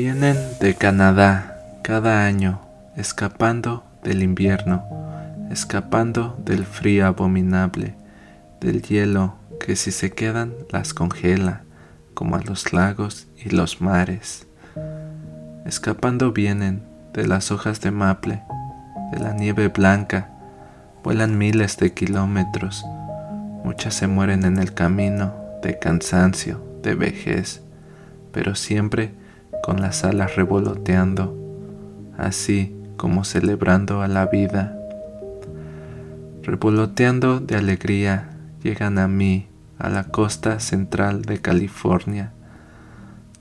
[0.00, 2.60] Vienen de Canadá cada año,
[2.94, 4.84] escapando del invierno,
[5.50, 7.96] escapando del frío abominable,
[8.60, 11.62] del hielo que si se quedan las congela,
[12.14, 14.46] como a los lagos y los mares.
[15.66, 18.44] Escapando vienen de las hojas de maple,
[19.10, 20.30] de la nieve blanca,
[21.02, 22.84] vuelan miles de kilómetros,
[23.64, 27.62] muchas se mueren en el camino de cansancio, de vejez,
[28.30, 29.26] pero siempre
[29.62, 31.36] con las alas revoloteando,
[32.16, 34.76] así como celebrando a la vida.
[36.42, 38.30] Revoloteando de alegría
[38.62, 39.48] llegan a mí,
[39.78, 42.32] a la costa central de California,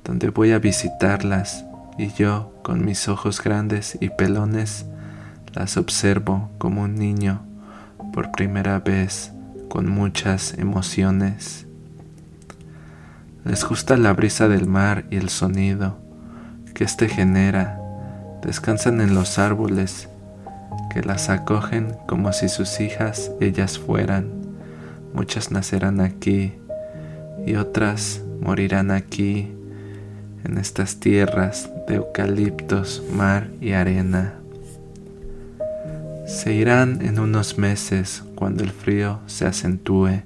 [0.03, 1.65] donde voy a visitarlas
[1.97, 4.85] y yo, con mis ojos grandes y pelones,
[5.53, 7.41] las observo como un niño
[8.13, 9.31] por primera vez
[9.69, 11.65] con muchas emociones.
[13.43, 16.06] Les gusta la brisa del mar y el sonido
[16.77, 17.81] que éste genera.
[18.43, 20.09] Descansan en los árboles
[20.93, 24.29] que las acogen como si sus hijas ellas fueran.
[25.11, 26.53] Muchas nacerán aquí
[27.47, 29.51] y otras morirán aquí
[30.43, 34.35] en estas tierras de eucaliptos, mar y arena.
[36.27, 40.21] Se irán en unos meses cuando el frío se acentúe.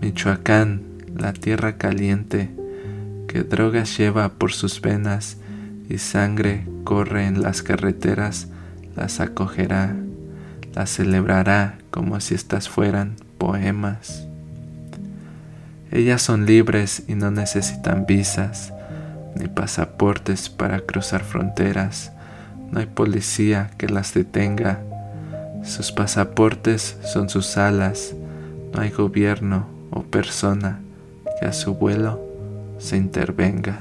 [0.00, 0.80] Michoacán,
[1.14, 2.48] la tierra caliente,
[3.28, 5.36] que drogas lleva por sus venas
[5.90, 8.46] y sangre corre en las carreteras,
[8.94, 9.96] las acogerá,
[10.72, 14.24] las celebrará como si estas fueran poemas.
[15.90, 18.72] Ellas son libres y no necesitan visas,
[19.34, 22.12] ni pasaportes para cruzar fronteras.
[22.70, 24.80] No hay policía que las detenga.
[25.64, 28.14] Sus pasaportes son sus alas.
[28.72, 30.78] No hay gobierno o persona
[31.40, 32.20] que a su vuelo
[32.78, 33.80] se intervenga.